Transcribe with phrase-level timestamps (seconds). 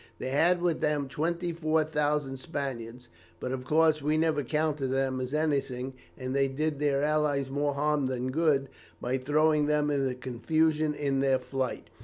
[0.17, 3.07] They had with them 24,000 Spaniards,
[3.39, 7.75] but, of course, we never counted them as anything, and they did their allies more
[7.75, 8.67] harm than good
[8.99, 11.91] by throwing them into confusion in their flight.